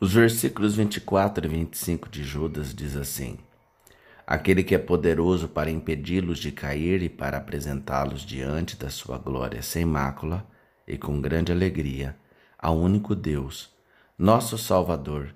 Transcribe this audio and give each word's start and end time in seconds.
Os 0.00 0.12
versículos 0.12 0.76
24 0.76 1.44
e 1.44 1.48
25 1.48 2.08
de 2.08 2.22
Judas 2.22 2.72
diz 2.72 2.96
assim: 2.96 3.36
Aquele 4.24 4.62
que 4.62 4.72
é 4.72 4.78
poderoso 4.78 5.48
para 5.48 5.72
impedi-los 5.72 6.38
de 6.38 6.52
cair 6.52 7.02
e 7.02 7.08
para 7.08 7.38
apresentá-los 7.38 8.22
diante 8.22 8.76
da 8.76 8.90
sua 8.90 9.18
glória 9.18 9.60
sem 9.60 9.84
mácula 9.84 10.46
e 10.86 10.96
com 10.96 11.20
grande 11.20 11.50
alegria 11.50 12.16
ao 12.56 12.78
único 12.78 13.12
Deus, 13.12 13.70
nosso 14.16 14.56
Salvador, 14.56 15.34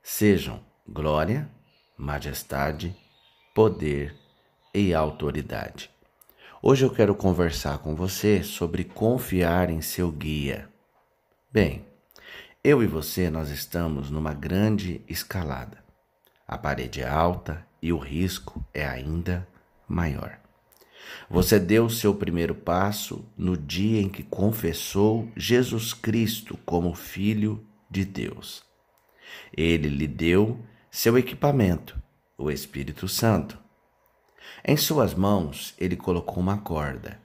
sejam 0.00 0.60
glória, 0.88 1.50
majestade, 1.98 2.96
poder 3.52 4.14
e 4.72 4.94
autoridade. 4.94 5.90
Hoje 6.62 6.84
eu 6.84 6.90
quero 6.90 7.16
conversar 7.16 7.78
com 7.78 7.96
você 7.96 8.44
sobre 8.44 8.84
confiar 8.84 9.70
em 9.70 9.80
seu 9.80 10.12
guia. 10.12 10.68
Bem, 11.52 11.84
eu 12.64 12.82
e 12.82 12.86
você 12.86 13.28
nós 13.28 13.50
estamos 13.50 14.10
numa 14.10 14.32
grande 14.32 15.02
escalada. 15.06 15.84
A 16.48 16.56
parede 16.56 17.02
é 17.02 17.06
alta 17.06 17.64
e 17.82 17.92
o 17.92 17.98
risco 17.98 18.64
é 18.72 18.86
ainda 18.86 19.46
maior. 19.86 20.40
Você 21.28 21.60
deu 21.60 21.90
seu 21.90 22.14
primeiro 22.14 22.54
passo 22.54 23.22
no 23.36 23.54
dia 23.54 24.00
em 24.00 24.08
que 24.08 24.22
confessou 24.22 25.28
Jesus 25.36 25.92
Cristo 25.92 26.58
como 26.64 26.94
Filho 26.94 27.62
de 27.90 28.02
Deus. 28.02 28.64
Ele 29.54 29.90
lhe 29.90 30.06
deu 30.06 30.58
seu 30.90 31.18
equipamento, 31.18 32.00
o 32.38 32.50
Espírito 32.50 33.06
Santo. 33.06 33.58
Em 34.64 34.76
suas 34.76 35.12
mãos, 35.12 35.74
ele 35.76 35.96
colocou 35.96 36.38
uma 36.38 36.56
corda, 36.56 37.20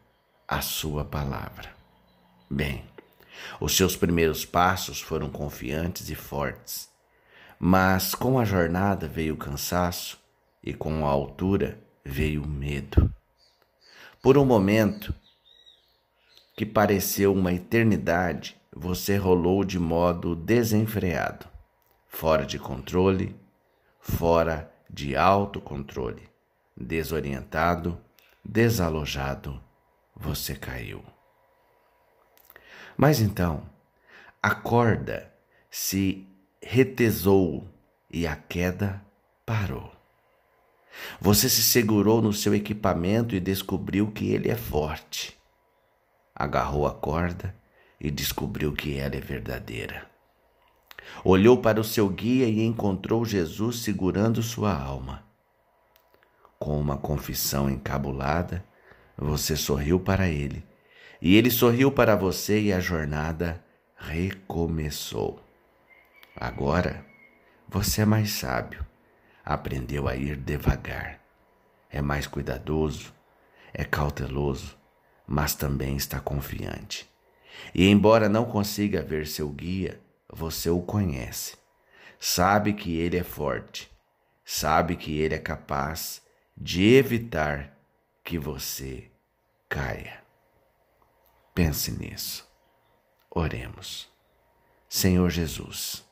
a 0.45 0.59
sua 0.59 1.05
palavra. 1.05 1.69
Bem, 2.49 2.83
os 3.59 3.75
seus 3.75 3.95
primeiros 3.95 4.45
passos 4.45 5.01
foram 5.01 5.29
confiantes 5.29 6.09
e 6.09 6.15
fortes, 6.15 6.89
mas 7.59 8.15
com 8.15 8.39
a 8.39 8.45
jornada 8.45 9.07
veio 9.07 9.33
o 9.33 9.37
cansaço 9.37 10.19
e 10.63 10.73
com 10.73 11.05
a 11.05 11.09
altura 11.09 11.79
veio 12.03 12.43
o 12.43 12.47
medo. 12.47 13.13
Por 14.21 14.37
um 14.37 14.45
momento 14.45 15.13
que 16.55 16.65
pareceu 16.65 17.33
uma 17.33 17.53
eternidade, 17.53 18.59
você 18.75 19.17
rolou 19.17 19.63
de 19.63 19.79
modo 19.79 20.35
desenfreado, 20.35 21.45
fora 22.07 22.45
de 22.45 22.59
controle, 22.59 23.35
fora 23.99 24.71
de 24.89 25.15
autocontrole, 25.15 26.29
desorientado, 26.75 27.99
desalojado, 28.43 29.61
você 30.15 30.55
caiu. 30.55 31.03
Mas 33.01 33.21
então, 33.21 33.63
a 34.43 34.53
corda 34.53 35.33
se 35.71 36.27
retesou 36.61 37.65
e 38.11 38.27
a 38.27 38.35
queda 38.35 39.01
parou. 39.45 39.89
Você 41.21 41.47
se 41.47 41.63
segurou 41.63 42.21
no 42.21 42.33
seu 42.33 42.53
equipamento 42.53 43.33
e 43.33 43.39
descobriu 43.39 44.11
que 44.11 44.33
ele 44.33 44.51
é 44.51 44.55
forte. 44.57 45.39
Agarrou 46.35 46.85
a 46.85 46.93
corda 46.93 47.55
e 48.01 48.11
descobriu 48.11 48.73
que 48.73 48.97
ela 48.97 49.15
é 49.15 49.21
verdadeira. 49.21 50.05
Olhou 51.23 51.57
para 51.57 51.79
o 51.79 51.85
seu 51.85 52.09
guia 52.09 52.49
e 52.49 52.61
encontrou 52.65 53.23
Jesus 53.23 53.79
segurando 53.79 54.43
sua 54.43 54.77
alma. 54.77 55.23
Com 56.59 56.77
uma 56.77 56.97
confissão 56.97 57.69
encabulada, 57.69 58.61
você 59.17 59.55
sorriu 59.55 60.01
para 60.01 60.27
ele, 60.27 60.67
e 61.21 61.35
ele 61.35 61.51
sorriu 61.51 61.91
para 61.91 62.15
você 62.15 62.59
e 62.59 62.73
a 62.73 62.79
jornada 62.79 63.63
recomeçou. 63.97 65.43
Agora 66.35 67.05
você 67.67 68.01
é 68.01 68.05
mais 68.05 68.31
sábio 68.31 68.89
aprendeu 69.49 70.07
a 70.07 70.15
ir 70.15 70.35
devagar. 70.35 71.19
É 71.89 72.03
mais 72.03 72.27
cuidadoso, 72.27 73.11
é 73.73 73.83
cauteloso, 73.83 74.77
mas 75.25 75.55
também 75.55 75.95
está 75.97 76.19
confiante. 76.19 77.09
E 77.73 77.89
embora 77.89 78.29
não 78.29 78.45
consiga 78.45 79.01
ver 79.01 79.25
seu 79.25 79.49
guia, 79.49 79.99
você 80.31 80.69
o 80.69 80.81
conhece. 80.81 81.57
Sabe 82.19 82.73
que 82.73 82.99
ele 82.99 83.17
é 83.17 83.23
forte, 83.23 83.89
sabe 84.45 84.95
que 84.95 85.17
ele 85.17 85.33
é 85.33 85.39
capaz 85.39 86.21
de 86.55 86.93
evitar 86.93 87.75
que 88.23 88.37
você 88.37 89.09
caia. 89.67 90.19
Pense 91.59 91.91
nisso. 91.91 92.47
Oremos. 93.29 94.07
Senhor 94.87 95.29
Jesus, 95.29 96.05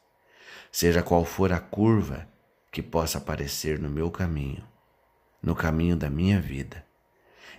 seja 0.69 1.01
qual 1.01 1.23
for 1.23 1.53
a 1.53 1.59
curva 1.61 2.27
que 2.69 2.81
possa 2.81 3.17
aparecer 3.17 3.79
no 3.79 3.89
meu 3.89 4.11
caminho, 4.11 4.61
no 5.41 5.55
caminho 5.55 5.95
da 5.95 6.09
minha 6.09 6.41
vida. 6.41 6.85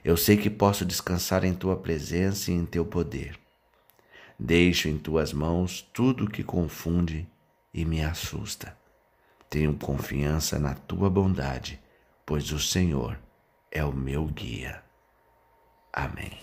Eu 0.04 0.19
sei 0.19 0.37
que 0.37 0.50
posso 0.50 0.84
descansar 0.84 1.44
em 1.44 1.54
tua 1.54 1.78
presença 1.78 2.50
e 2.50 2.54
em 2.54 2.66
teu 2.66 2.84
poder. 2.84 3.41
Deixo 4.38 4.87
em 4.87 4.99
tuas 4.99 5.32
mãos 5.32 5.81
tudo 5.81 6.28
que 6.28 6.44
confunde 6.44 7.26
e 7.72 7.87
me 7.87 8.05
assusta. 8.05 8.76
Tenho 9.49 9.75
confiança 9.78 10.59
na 10.59 10.75
tua 10.75 11.09
bondade, 11.09 11.81
pois 12.26 12.53
o 12.53 12.59
Senhor 12.59 13.19
é 13.72 13.82
o 13.82 13.94
meu 13.94 14.26
guia. 14.26 14.82
Amém. 15.91 16.38